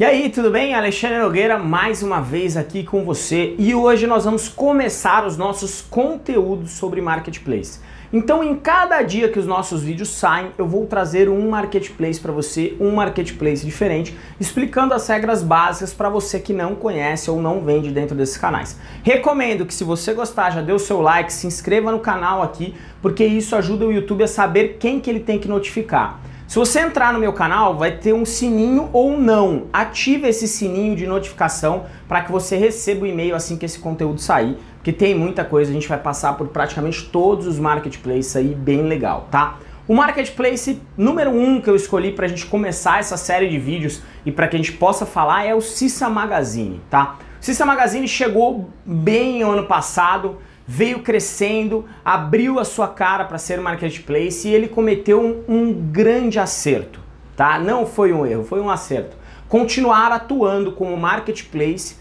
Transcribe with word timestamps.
E 0.00 0.04
aí, 0.06 0.30
tudo 0.30 0.50
bem? 0.50 0.72
Alexandre 0.72 1.18
Nogueira 1.18 1.58
mais 1.58 2.02
uma 2.02 2.22
vez 2.22 2.56
aqui 2.56 2.82
com 2.82 3.04
você 3.04 3.54
e 3.58 3.74
hoje 3.74 4.06
nós 4.06 4.24
vamos 4.24 4.48
começar 4.48 5.26
os 5.26 5.36
nossos 5.36 5.82
conteúdos 5.82 6.70
sobre 6.70 7.02
marketplace. 7.02 7.80
Então, 8.10 8.42
em 8.42 8.56
cada 8.56 9.02
dia 9.02 9.28
que 9.28 9.38
os 9.38 9.44
nossos 9.44 9.82
vídeos 9.82 10.08
saem, 10.08 10.52
eu 10.56 10.66
vou 10.66 10.86
trazer 10.86 11.28
um 11.28 11.50
marketplace 11.50 12.18
para 12.18 12.32
você, 12.32 12.74
um 12.80 12.92
marketplace 12.92 13.62
diferente, 13.62 14.16
explicando 14.40 14.94
as 14.94 15.06
regras 15.06 15.42
básicas 15.42 15.92
para 15.92 16.08
você 16.08 16.40
que 16.40 16.54
não 16.54 16.74
conhece 16.74 17.30
ou 17.30 17.42
não 17.42 17.60
vende 17.60 17.90
dentro 17.90 18.16
desses 18.16 18.38
canais. 18.38 18.80
Recomendo 19.02 19.66
que 19.66 19.74
se 19.74 19.84
você 19.84 20.14
gostar, 20.14 20.48
já 20.48 20.62
dê 20.62 20.72
o 20.72 20.78
seu 20.78 21.02
like, 21.02 21.30
se 21.30 21.46
inscreva 21.46 21.92
no 21.92 22.00
canal 22.00 22.42
aqui, 22.42 22.74
porque 23.02 23.22
isso 23.26 23.54
ajuda 23.54 23.84
o 23.84 23.92
YouTube 23.92 24.24
a 24.24 24.28
saber 24.28 24.78
quem 24.80 24.98
que 24.98 25.10
ele 25.10 25.20
tem 25.20 25.38
que 25.38 25.46
notificar. 25.46 26.29
Se 26.50 26.58
você 26.58 26.80
entrar 26.80 27.12
no 27.12 27.20
meu 27.20 27.32
canal, 27.32 27.76
vai 27.76 27.92
ter 27.92 28.12
um 28.12 28.24
sininho 28.24 28.90
ou 28.92 29.16
não. 29.16 29.68
Ative 29.72 30.26
esse 30.26 30.48
sininho 30.48 30.96
de 30.96 31.06
notificação 31.06 31.86
para 32.08 32.22
que 32.22 32.32
você 32.32 32.56
receba 32.56 33.04
o 33.04 33.06
e-mail 33.06 33.36
assim 33.36 33.56
que 33.56 33.64
esse 33.64 33.78
conteúdo 33.78 34.20
sair, 34.20 34.58
porque 34.74 34.92
tem 34.92 35.14
muita 35.14 35.44
coisa, 35.44 35.70
a 35.70 35.72
gente 35.72 35.86
vai 35.86 35.98
passar 35.98 36.32
por 36.32 36.48
praticamente 36.48 37.08
todos 37.08 37.46
os 37.46 37.56
marketplaces 37.56 38.34
aí, 38.34 38.52
bem 38.52 38.82
legal, 38.82 39.28
tá? 39.30 39.58
O 39.86 39.94
marketplace 39.94 40.82
número 40.96 41.30
um 41.30 41.60
que 41.60 41.70
eu 41.70 41.76
escolhi 41.76 42.10
para 42.10 42.26
a 42.26 42.28
gente 42.28 42.44
começar 42.46 42.98
essa 42.98 43.16
série 43.16 43.48
de 43.48 43.56
vídeos 43.56 44.02
e 44.26 44.32
para 44.32 44.48
que 44.48 44.56
a 44.56 44.58
gente 44.58 44.72
possa 44.72 45.06
falar 45.06 45.44
é 45.44 45.54
o 45.54 45.60
Cissa 45.60 46.10
Magazine, 46.10 46.80
tá? 46.90 47.16
O 47.40 47.44
Cissa 47.44 47.64
Magazine 47.64 48.08
chegou 48.08 48.68
bem 48.84 49.44
ano 49.44 49.66
passado, 49.66 50.38
veio 50.72 51.02
crescendo, 51.02 51.84
abriu 52.04 52.60
a 52.60 52.64
sua 52.64 52.86
cara 52.86 53.24
para 53.24 53.38
ser 53.38 53.60
marketplace 53.60 54.46
e 54.46 54.54
ele 54.54 54.68
cometeu 54.68 55.20
um, 55.20 55.42
um, 55.48 55.72
grande 55.72 56.38
acerto, 56.38 57.00
tá? 57.34 57.58
Não 57.58 57.84
foi 57.84 58.12
um 58.12 58.24
erro, 58.24 58.44
foi 58.44 58.60
um 58.60 58.70
acerto. 58.70 59.16
Continuar 59.48 60.12
atuando 60.12 60.70
como 60.70 60.96
marketplace 60.96 61.96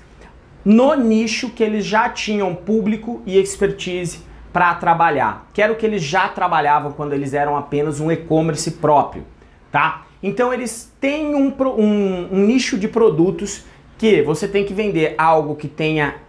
no 0.64 0.94
nicho 0.94 1.50
que 1.50 1.64
eles 1.64 1.84
já 1.84 2.10
tinham 2.10 2.54
público 2.54 3.24
e 3.26 3.40
expertise 3.40 4.20
para 4.54 4.76
trabalhar, 4.76 5.50
que 5.52 5.64
era 5.64 5.74
o 5.74 5.76
que 5.76 5.86
eles 5.86 6.04
já 6.04 6.30
trabalhavam 6.30 6.92
quando 6.92 7.14
eles 7.14 7.34
eram 7.34 7.58
apenas 7.58 8.00
um 8.00 8.12
e-commerce 8.12 8.70
próprio, 8.70 9.26
tá? 9.72 10.06
Então 10.22 10.54
eles 10.54 10.94
têm 11.02 11.34
um, 11.34 11.52
um, 11.60 12.28
um 12.34 12.46
nicho 12.46 12.78
de 12.78 12.88
produtos 12.88 13.66
que 13.98 14.22
você 14.22 14.48
tem 14.48 14.64
que 14.64 14.76
vender 14.76 15.16
algo 15.18 15.56
que 15.56 15.68
tenha 15.68 16.29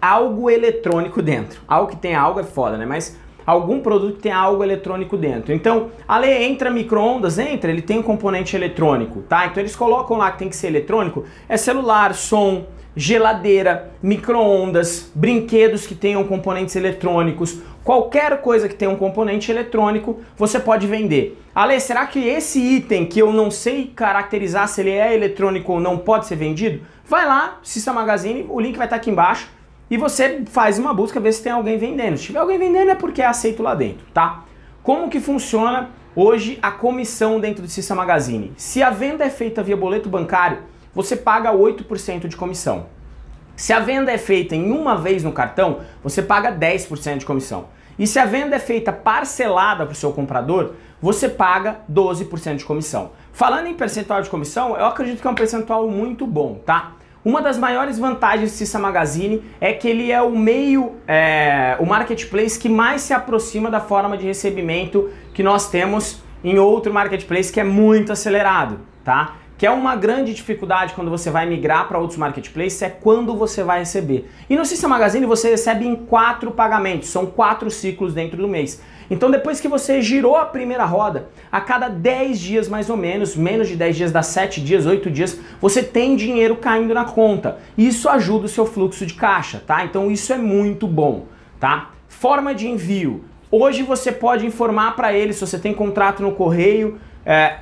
algo 0.00 0.50
eletrônico 0.50 1.22
dentro. 1.22 1.60
Algo 1.66 1.90
que 1.90 1.96
tem 1.96 2.14
algo 2.14 2.40
é 2.40 2.44
foda, 2.44 2.76
né? 2.76 2.86
Mas 2.86 3.16
algum 3.48 3.80
produto 3.80 4.16
que 4.16 4.22
tem 4.22 4.32
algo 4.32 4.62
eletrônico 4.62 5.16
dentro. 5.16 5.54
Então, 5.54 5.90
a 6.06 6.18
lei 6.18 6.44
entra 6.44 6.70
micro-ondas, 6.70 7.38
entra, 7.38 7.70
ele 7.70 7.80
tem 7.80 7.98
um 7.98 8.02
componente 8.02 8.54
eletrônico, 8.54 9.22
tá? 9.22 9.46
Então 9.46 9.62
eles 9.62 9.74
colocam 9.74 10.18
lá 10.18 10.30
que 10.30 10.38
tem 10.38 10.50
que 10.50 10.56
ser 10.56 10.66
eletrônico, 10.66 11.24
é 11.48 11.56
celular, 11.56 12.14
som, 12.14 12.66
geladeira, 12.94 13.90
micro-ondas, 14.02 15.10
brinquedos 15.14 15.86
que 15.86 15.94
tenham 15.94 16.24
componentes 16.24 16.76
eletrônicos, 16.76 17.62
qualquer 17.82 18.42
coisa 18.42 18.68
que 18.68 18.74
tenha 18.74 18.90
um 18.90 18.96
componente 18.96 19.50
eletrônico, 19.50 20.20
você 20.36 20.60
pode 20.60 20.86
vender. 20.86 21.40
Ale, 21.54 21.80
será 21.80 22.06
que 22.06 22.18
esse 22.18 22.60
item 22.60 23.06
que 23.06 23.18
eu 23.18 23.32
não 23.32 23.50
sei 23.50 23.86
caracterizar 23.96 24.68
se 24.68 24.82
ele 24.82 24.90
é 24.90 25.14
eletrônico 25.14 25.72
ou 25.72 25.80
não 25.80 25.96
pode 25.96 26.26
ser 26.26 26.36
vendido? 26.36 26.82
Vai 27.06 27.24
lá, 27.24 27.60
Cissa 27.62 27.94
Magazine, 27.94 28.44
o 28.50 28.60
link 28.60 28.76
vai 28.76 28.86
estar 28.86 28.96
aqui 28.96 29.10
embaixo 29.10 29.56
e 29.90 29.96
você 29.96 30.42
faz 30.46 30.78
uma 30.78 30.92
busca, 30.92 31.18
ver 31.18 31.32
se 31.32 31.42
tem 31.42 31.52
alguém 31.52 31.78
vendendo. 31.78 32.16
Se 32.16 32.26
tiver 32.26 32.38
alguém 32.38 32.58
vendendo 32.58 32.90
é 32.90 32.94
porque 32.94 33.22
é 33.22 33.26
aceito 33.26 33.62
lá 33.62 33.74
dentro, 33.74 34.06
tá? 34.12 34.44
Como 34.82 35.08
que 35.08 35.20
funciona 35.20 35.90
hoje 36.14 36.58
a 36.60 36.70
comissão 36.70 37.40
dentro 37.40 37.62
do 37.62 37.68
Cissa 37.68 37.94
Magazine? 37.94 38.52
Se 38.56 38.82
a 38.82 38.90
venda 38.90 39.24
é 39.24 39.30
feita 39.30 39.62
via 39.62 39.76
boleto 39.76 40.08
bancário, 40.08 40.58
você 40.94 41.16
paga 41.16 41.52
8% 41.52 42.28
de 42.28 42.36
comissão. 42.36 42.86
Se 43.56 43.72
a 43.72 43.80
venda 43.80 44.12
é 44.12 44.18
feita 44.18 44.54
em 44.54 44.70
uma 44.70 44.96
vez 44.96 45.24
no 45.24 45.32
cartão, 45.32 45.80
você 46.02 46.22
paga 46.22 46.52
10% 46.52 47.18
de 47.18 47.26
comissão. 47.26 47.66
E 47.98 48.06
se 48.06 48.18
a 48.18 48.24
venda 48.24 48.54
é 48.54 48.58
feita 48.60 48.92
parcelada 48.92 49.84
para 49.84 49.92
o 49.92 49.96
seu 49.96 50.12
comprador, 50.12 50.74
você 51.02 51.28
paga 51.28 51.80
12% 51.92 52.56
de 52.56 52.64
comissão. 52.64 53.10
Falando 53.32 53.66
em 53.66 53.74
percentual 53.74 54.22
de 54.22 54.30
comissão, 54.30 54.76
eu 54.76 54.86
acredito 54.86 55.20
que 55.20 55.26
é 55.26 55.30
um 55.30 55.34
percentual 55.34 55.88
muito 55.88 56.26
bom, 56.26 56.60
tá? 56.64 56.92
Uma 57.28 57.42
das 57.42 57.58
maiores 57.58 57.98
vantagens 57.98 58.52
do 58.52 58.56
Cissa 58.56 58.78
Magazine 58.78 59.44
é 59.60 59.74
que 59.74 59.86
ele 59.86 60.10
é 60.10 60.22
o 60.22 60.30
meio, 60.30 60.94
é, 61.06 61.76
o 61.78 61.84
marketplace 61.84 62.58
que 62.58 62.70
mais 62.70 63.02
se 63.02 63.12
aproxima 63.12 63.70
da 63.70 63.80
forma 63.80 64.16
de 64.16 64.24
recebimento 64.24 65.10
que 65.34 65.42
nós 65.42 65.68
temos 65.68 66.22
em 66.42 66.58
outro 66.58 66.90
marketplace 66.90 67.52
que 67.52 67.60
é 67.60 67.64
muito 67.64 68.12
acelerado, 68.12 68.80
tá? 69.04 69.34
Que 69.58 69.66
é 69.66 69.70
uma 69.72 69.96
grande 69.96 70.32
dificuldade 70.32 70.94
quando 70.94 71.10
você 71.10 71.32
vai 71.32 71.44
migrar 71.44 71.88
para 71.88 71.98
outros 71.98 72.16
marketplaces 72.16 72.80
é 72.80 72.88
quando 72.88 73.34
você 73.34 73.64
vai 73.64 73.80
receber. 73.80 74.30
E 74.48 74.54
no 74.54 74.64
Cissa 74.64 74.86
Magazine 74.86 75.26
você 75.26 75.50
recebe 75.50 75.84
em 75.84 75.96
quatro 75.96 76.52
pagamentos, 76.52 77.08
são 77.08 77.26
quatro 77.26 77.68
ciclos 77.68 78.14
dentro 78.14 78.36
do 78.36 78.46
mês. 78.46 78.80
Então 79.10 79.28
depois 79.28 79.60
que 79.60 79.66
você 79.66 80.00
girou 80.00 80.36
a 80.36 80.44
primeira 80.44 80.84
roda, 80.84 81.30
a 81.50 81.60
cada 81.60 81.88
10 81.88 82.38
dias 82.38 82.68
mais 82.68 82.88
ou 82.88 82.96
menos, 82.96 83.34
menos 83.34 83.66
de 83.66 83.74
10 83.74 83.96
dias, 83.96 84.12
dá 84.12 84.22
7 84.22 84.60
dias, 84.60 84.86
8 84.86 85.10
dias, 85.10 85.40
você 85.60 85.82
tem 85.82 86.14
dinheiro 86.14 86.54
caindo 86.54 86.94
na 86.94 87.04
conta. 87.04 87.58
Isso 87.76 88.08
ajuda 88.08 88.46
o 88.46 88.48
seu 88.48 88.64
fluxo 88.64 89.04
de 89.04 89.14
caixa, 89.14 89.60
tá? 89.66 89.84
Então 89.84 90.08
isso 90.08 90.32
é 90.32 90.38
muito 90.38 90.86
bom, 90.86 91.26
tá? 91.58 91.90
Forma 92.08 92.54
de 92.54 92.68
envio. 92.68 93.24
Hoje 93.50 93.82
você 93.82 94.12
pode 94.12 94.46
informar 94.46 94.94
para 94.94 95.12
ele 95.12 95.32
se 95.32 95.40
você 95.40 95.58
tem 95.58 95.74
contrato 95.74 96.22
no 96.22 96.30
correio, 96.32 97.00
é, 97.26 97.56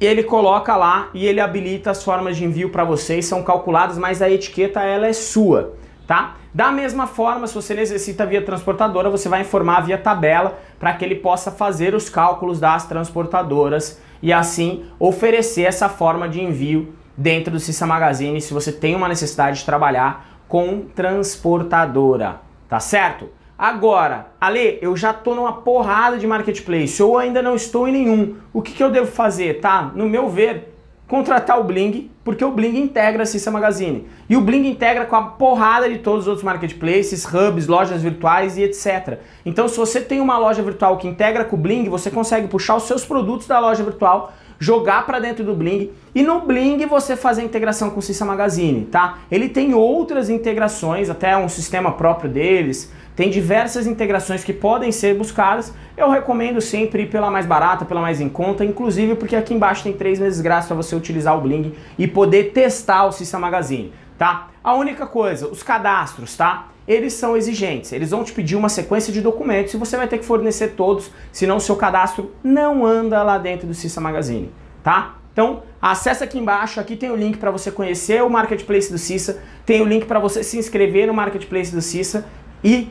ele 0.00 0.22
coloca 0.22 0.76
lá 0.76 1.10
e 1.12 1.26
ele 1.26 1.40
habilita 1.40 1.90
as 1.90 2.02
formas 2.02 2.36
de 2.36 2.44
envio 2.44 2.70
para 2.70 2.84
vocês, 2.84 3.26
são 3.26 3.42
calculadas, 3.42 3.98
mas 3.98 4.22
a 4.22 4.30
etiqueta 4.30 4.82
ela 4.82 5.06
é 5.06 5.12
sua 5.12 5.74
tá? 6.10 6.34
Da 6.52 6.72
mesma 6.72 7.06
forma, 7.06 7.46
se 7.46 7.54
você 7.54 7.72
necessita 7.72 8.26
via 8.26 8.42
transportadora, 8.42 9.08
você 9.08 9.28
vai 9.28 9.42
informar 9.42 9.82
via 9.82 9.96
tabela 9.96 10.58
para 10.76 10.92
que 10.92 11.04
ele 11.04 11.14
possa 11.14 11.52
fazer 11.52 11.94
os 11.94 12.10
cálculos 12.10 12.58
das 12.58 12.84
transportadoras 12.84 14.00
e 14.20 14.32
assim 14.32 14.86
oferecer 14.98 15.62
essa 15.62 15.88
forma 15.88 16.28
de 16.28 16.42
envio 16.42 16.92
dentro 17.16 17.52
do 17.52 17.60
Cissa 17.60 17.86
Magazine 17.86 18.40
se 18.40 18.52
você 18.52 18.72
tem 18.72 18.96
uma 18.96 19.06
necessidade 19.06 19.60
de 19.60 19.64
trabalhar 19.64 20.40
com 20.48 20.80
transportadora, 20.96 22.40
tá 22.68 22.80
certo? 22.80 23.28
Agora, 23.60 24.28
Ale, 24.40 24.78
eu 24.80 24.96
já 24.96 25.12
tô 25.12 25.34
numa 25.34 25.52
porrada 25.52 26.16
de 26.16 26.26
marketplace 26.26 27.02
ou 27.02 27.18
ainda 27.18 27.42
não 27.42 27.54
estou 27.54 27.86
em 27.86 27.92
nenhum. 27.92 28.36
O 28.54 28.62
que, 28.62 28.72
que 28.72 28.82
eu 28.82 28.90
devo 28.90 29.06
fazer, 29.06 29.60
tá? 29.60 29.92
No 29.94 30.08
meu 30.08 30.30
ver, 30.30 30.72
contratar 31.06 31.60
o 31.60 31.64
Bling, 31.64 32.10
porque 32.24 32.42
o 32.42 32.50
Bling 32.50 32.78
integra 32.78 33.24
a 33.24 33.26
Cissa 33.26 33.50
Magazine. 33.50 34.06
E 34.30 34.34
o 34.34 34.40
Bling 34.40 34.66
integra 34.66 35.04
com 35.04 35.14
a 35.14 35.22
porrada 35.24 35.90
de 35.90 35.98
todos 35.98 36.20
os 36.20 36.28
outros 36.28 36.42
marketplaces, 36.42 37.22
hubs, 37.26 37.66
lojas 37.66 38.00
virtuais 38.02 38.56
e 38.56 38.62
etc. 38.62 39.18
Então, 39.44 39.68
se 39.68 39.76
você 39.76 40.00
tem 40.00 40.22
uma 40.22 40.38
loja 40.38 40.62
virtual 40.62 40.96
que 40.96 41.06
integra 41.06 41.44
com 41.44 41.56
o 41.56 41.58
Bling, 41.58 41.86
você 41.90 42.10
consegue 42.10 42.48
puxar 42.48 42.76
os 42.76 42.84
seus 42.84 43.04
produtos 43.04 43.46
da 43.46 43.60
loja 43.60 43.82
virtual, 43.82 44.32
jogar 44.58 45.04
para 45.04 45.18
dentro 45.18 45.44
do 45.44 45.54
Bling 45.54 45.90
e 46.14 46.22
no 46.22 46.40
Bling 46.40 46.86
você 46.86 47.14
fazer 47.14 47.42
a 47.42 47.44
integração 47.44 47.90
com 47.90 47.98
o 47.98 48.02
Cissa 48.02 48.24
Magazine, 48.24 48.86
tá? 48.86 49.18
Ele 49.30 49.50
tem 49.50 49.74
outras 49.74 50.30
integrações, 50.30 51.10
até 51.10 51.36
um 51.36 51.48
sistema 51.48 51.92
próprio 51.92 52.30
deles, 52.30 52.90
tem 53.20 53.28
diversas 53.28 53.86
integrações 53.86 54.42
que 54.42 54.50
podem 54.50 54.90
ser 54.90 55.14
buscadas. 55.14 55.74
Eu 55.94 56.08
recomendo 56.08 56.58
sempre 56.58 57.02
ir 57.02 57.10
pela 57.10 57.30
mais 57.30 57.44
barata, 57.44 57.84
pela 57.84 58.00
mais 58.00 58.18
em 58.18 58.30
conta, 58.30 58.64
inclusive 58.64 59.14
porque 59.14 59.36
aqui 59.36 59.52
embaixo 59.52 59.82
tem 59.82 59.92
três 59.92 60.18
meses 60.18 60.40
grátis 60.40 60.68
para 60.68 60.76
você 60.76 60.96
utilizar 60.96 61.36
o 61.36 61.40
Bling 61.42 61.74
e 61.98 62.08
poder 62.08 62.52
testar 62.52 63.04
o 63.04 63.12
Cissa 63.12 63.38
Magazine, 63.38 63.92
tá? 64.16 64.48
A 64.64 64.72
única 64.72 65.06
coisa, 65.06 65.48
os 65.48 65.62
cadastros, 65.62 66.34
tá? 66.34 66.68
Eles 66.88 67.12
são 67.12 67.36
exigentes, 67.36 67.92
eles 67.92 68.10
vão 68.10 68.24
te 68.24 68.32
pedir 68.32 68.56
uma 68.56 68.70
sequência 68.70 69.12
de 69.12 69.20
documentos 69.20 69.74
e 69.74 69.76
você 69.76 69.98
vai 69.98 70.08
ter 70.08 70.16
que 70.16 70.24
fornecer 70.24 70.68
todos, 70.68 71.10
senão 71.30 71.58
o 71.58 71.60
seu 71.60 71.76
cadastro 71.76 72.32
não 72.42 72.86
anda 72.86 73.22
lá 73.22 73.36
dentro 73.36 73.66
do 73.66 73.74
Cissa 73.74 74.00
Magazine, 74.00 74.50
tá? 74.82 75.16
Então, 75.30 75.64
acessa 75.82 76.24
aqui 76.24 76.38
embaixo, 76.38 76.80
aqui 76.80 76.96
tem 76.96 77.10
o 77.10 77.16
link 77.16 77.36
para 77.36 77.50
você 77.50 77.70
conhecer 77.70 78.22
o 78.22 78.30
Marketplace 78.30 78.90
do 78.90 78.96
Cissa, 78.96 79.42
tem 79.66 79.82
o 79.82 79.84
link 79.84 80.06
para 80.06 80.18
você 80.18 80.42
se 80.42 80.56
inscrever 80.56 81.06
no 81.06 81.12
Marketplace 81.12 81.70
do 81.70 81.82
Cissa 81.82 82.24
e 82.64 82.90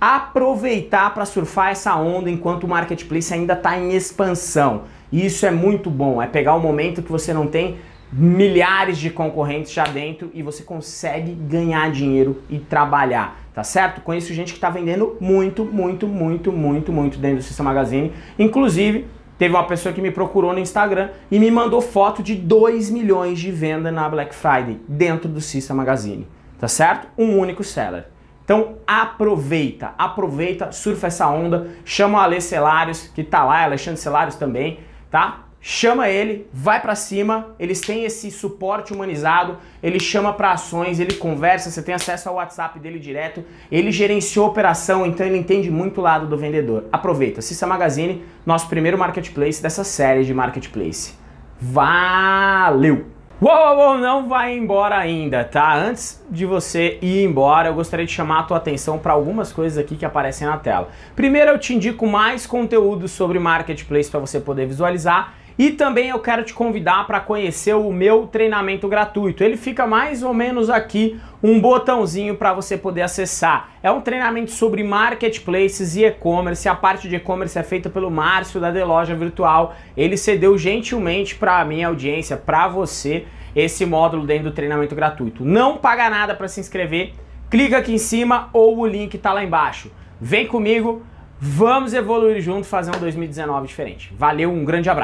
aproveitar 0.00 1.12
para 1.14 1.24
surfar 1.24 1.70
essa 1.70 1.96
onda 1.96 2.30
enquanto 2.30 2.64
o 2.64 2.68
marketplace 2.68 3.32
ainda 3.32 3.54
está 3.54 3.78
em 3.78 3.94
expansão. 3.94 4.82
Isso 5.12 5.46
é 5.46 5.50
muito 5.50 5.90
bom, 5.90 6.20
é 6.20 6.26
pegar 6.26 6.54
o 6.54 6.60
momento 6.60 7.02
que 7.02 7.10
você 7.10 7.32
não 7.32 7.46
tem 7.46 7.76
milhares 8.12 8.98
de 8.98 9.10
concorrentes 9.10 9.72
já 9.72 9.84
dentro 9.84 10.30
e 10.32 10.42
você 10.42 10.62
consegue 10.62 11.32
ganhar 11.32 11.90
dinheiro 11.90 12.42
e 12.48 12.58
trabalhar, 12.58 13.38
tá 13.54 13.64
certo? 13.64 14.00
Conheço 14.00 14.32
gente 14.32 14.52
que 14.52 14.58
está 14.58 14.70
vendendo 14.70 15.16
muito, 15.20 15.64
muito, 15.64 16.06
muito, 16.06 16.52
muito, 16.52 16.92
muito 16.92 17.18
dentro 17.18 17.38
do 17.38 17.42
Sistema 17.42 17.70
Magazine. 17.70 18.12
Inclusive, 18.38 19.06
teve 19.38 19.54
uma 19.54 19.64
pessoa 19.64 19.92
que 19.92 20.00
me 20.00 20.10
procurou 20.10 20.52
no 20.52 20.58
Instagram 20.58 21.10
e 21.30 21.38
me 21.38 21.50
mandou 21.50 21.80
foto 21.80 22.22
de 22.22 22.34
2 22.34 22.90
milhões 22.90 23.38
de 23.38 23.50
venda 23.50 23.90
na 23.90 24.08
Black 24.08 24.34
Friday 24.34 24.80
dentro 24.88 25.28
do 25.28 25.40
Sistema 25.40 25.78
Magazine, 25.78 26.26
tá 26.58 26.68
certo? 26.68 27.08
Um 27.18 27.38
único 27.38 27.64
seller. 27.64 28.06
Então 28.46 28.76
aproveita, 28.86 29.92
aproveita, 29.98 30.70
surfa 30.70 31.08
essa 31.08 31.28
onda, 31.28 31.66
chama 31.84 32.18
o 32.18 32.20
Ale 32.20 32.40
Celários, 32.40 33.10
que 33.12 33.24
tá 33.24 33.42
lá, 33.42 33.64
Alexandre 33.64 34.00
Celários 34.00 34.36
também, 34.36 34.78
tá? 35.10 35.46
chama 35.68 36.08
ele, 36.08 36.46
vai 36.52 36.80
para 36.80 36.94
cima, 36.94 37.48
eles 37.58 37.80
têm 37.80 38.04
esse 38.04 38.30
suporte 38.30 38.92
humanizado, 38.92 39.56
ele 39.82 39.98
chama 39.98 40.32
para 40.32 40.52
ações, 40.52 41.00
ele 41.00 41.14
conversa, 41.14 41.72
você 41.72 41.82
tem 41.82 41.92
acesso 41.92 42.28
ao 42.28 42.36
WhatsApp 42.36 42.78
dele 42.78 43.00
direto, 43.00 43.44
ele 43.68 43.90
gerenciou 43.90 44.46
a 44.46 44.48
operação, 44.48 45.04
então 45.04 45.26
ele 45.26 45.38
entende 45.38 45.68
muito 45.68 45.98
o 45.98 46.04
lado 46.04 46.28
do 46.28 46.38
vendedor. 46.38 46.84
Aproveita, 46.92 47.42
Cissa 47.42 47.66
Magazine, 47.66 48.24
nosso 48.46 48.68
primeiro 48.68 48.96
marketplace 48.96 49.60
dessa 49.60 49.82
série 49.82 50.22
de 50.22 50.32
marketplace. 50.32 51.14
Valeu! 51.60 53.15
Uou, 53.38 53.76
uou, 53.76 53.98
não 53.98 54.26
vai 54.26 54.56
embora 54.56 54.96
ainda, 54.96 55.44
tá? 55.44 55.76
Antes 55.76 56.24
de 56.30 56.46
você 56.46 56.98
ir 57.02 57.22
embora, 57.22 57.68
eu 57.68 57.74
gostaria 57.74 58.06
de 58.06 58.10
chamar 58.10 58.38
a 58.38 58.42
tua 58.44 58.56
atenção 58.56 58.98
para 58.98 59.12
algumas 59.12 59.52
coisas 59.52 59.76
aqui 59.76 59.94
que 59.94 60.06
aparecem 60.06 60.46
na 60.46 60.56
tela. 60.56 60.88
Primeiro, 61.14 61.50
eu 61.50 61.58
te 61.58 61.74
indico 61.74 62.06
mais 62.06 62.46
conteúdo 62.46 63.06
sobre 63.06 63.38
marketplace 63.38 64.10
para 64.10 64.20
você 64.20 64.40
poder 64.40 64.64
visualizar 64.64 65.34
e 65.58 65.70
também 65.70 66.10
eu 66.10 66.18
quero 66.18 66.44
te 66.44 66.52
convidar 66.52 67.06
para 67.06 67.18
conhecer 67.18 67.74
o 67.74 67.90
meu 67.92 68.26
treinamento 68.26 68.86
gratuito. 68.88 69.42
Ele 69.42 69.56
fica 69.56 69.86
mais 69.86 70.22
ou 70.22 70.34
menos 70.34 70.68
aqui 70.68 71.18
um 71.42 71.60
botãozinho 71.60 72.36
para 72.36 72.52
você 72.52 72.76
poder 72.76 73.02
acessar. 73.02 73.70
É 73.82 73.90
um 73.90 74.00
treinamento 74.00 74.50
sobre 74.50 74.82
marketplaces 74.82 75.96
e 75.96 76.04
e-commerce. 76.04 76.68
A 76.68 76.74
parte 76.74 77.08
de 77.08 77.16
e-commerce 77.16 77.58
é 77.58 77.62
feita 77.62 77.88
pelo 77.88 78.10
Márcio 78.10 78.60
da 78.60 78.70
The 78.70 78.84
Loja 78.84 79.14
Virtual. 79.14 79.74
Ele 79.96 80.16
cedeu 80.16 80.58
gentilmente 80.58 81.34
para 81.34 81.60
a 81.60 81.64
minha 81.64 81.88
audiência, 81.88 82.36
para 82.36 82.68
você, 82.68 83.24
esse 83.54 83.86
módulo 83.86 84.26
dentro 84.26 84.50
do 84.50 84.52
treinamento 84.52 84.94
gratuito. 84.94 85.44
Não 85.44 85.78
paga 85.78 86.10
nada 86.10 86.34
para 86.34 86.48
se 86.48 86.60
inscrever. 86.60 87.12
Clica 87.48 87.78
aqui 87.78 87.94
em 87.94 87.98
cima 87.98 88.50
ou 88.52 88.78
o 88.78 88.86
link 88.86 89.14
está 89.14 89.32
lá 89.32 89.42
embaixo. 89.42 89.90
Vem 90.20 90.46
comigo, 90.46 91.02
vamos 91.38 91.94
evoluir 91.94 92.40
junto, 92.40 92.66
fazer 92.66 92.94
um 92.94 92.98
2019 92.98 93.66
diferente. 93.66 94.12
Valeu, 94.18 94.50
um 94.50 94.64
grande 94.64 94.90
abraço. 94.90 94.94